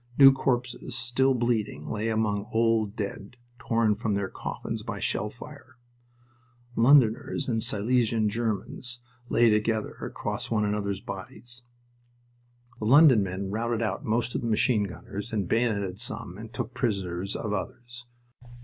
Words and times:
New 0.17 0.31
corpses, 0.31 0.95
still 0.97 1.35
bleeding, 1.35 1.87
lay 1.87 2.09
among 2.09 2.47
old 2.51 2.95
dead 2.95 3.37
torn 3.59 3.93
from 3.93 4.15
their 4.15 4.29
coffins 4.29 4.81
by 4.81 4.97
shell 4.99 5.29
fire. 5.29 5.77
Londoners 6.75 7.47
and 7.47 7.61
Siiesian 7.61 8.27
Germans 8.27 8.99
lay 9.29 9.51
together 9.51 9.93
across 10.01 10.49
one 10.49 10.65
another's 10.65 10.99
bodies. 11.01 11.61
The 12.79 12.85
London 12.85 13.21
men 13.21 13.51
routed 13.51 13.83
out 13.83 14.03
most 14.03 14.33
of 14.33 14.41
the 14.41 14.47
machine 14.49 14.85
gunners 14.85 15.31
and 15.31 15.47
bayoneted 15.47 15.99
some 15.99 16.35
and 16.35 16.51
took 16.51 16.73
prisoners 16.73 17.35
of 17.35 17.53
others. 17.53 18.05